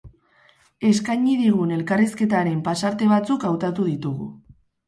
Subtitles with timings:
[0.91, 4.31] Eskaini digun elkarrizketaren pasarte batzuk hautatu ditugu.